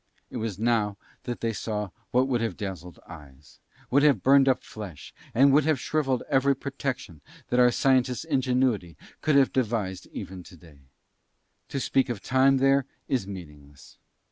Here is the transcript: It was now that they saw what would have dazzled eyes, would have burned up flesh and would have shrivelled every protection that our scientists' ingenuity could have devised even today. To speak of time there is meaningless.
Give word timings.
It 0.31 0.37
was 0.37 0.57
now 0.57 0.97
that 1.25 1.41
they 1.41 1.53
saw 1.53 1.89
what 2.09 2.27
would 2.27 2.41
have 2.41 2.57
dazzled 2.57 2.97
eyes, 3.07 3.59
would 3.91 4.01
have 4.01 4.23
burned 4.23 4.49
up 4.49 4.63
flesh 4.63 5.13
and 5.31 5.53
would 5.53 5.63
have 5.65 5.79
shrivelled 5.79 6.23
every 6.27 6.55
protection 6.55 7.21
that 7.49 7.59
our 7.59 7.69
scientists' 7.69 8.23
ingenuity 8.23 8.97
could 9.21 9.35
have 9.35 9.53
devised 9.53 10.07
even 10.07 10.41
today. 10.41 10.87
To 11.69 11.79
speak 11.79 12.09
of 12.09 12.19
time 12.19 12.57
there 12.57 12.87
is 13.07 13.27
meaningless. 13.27 13.99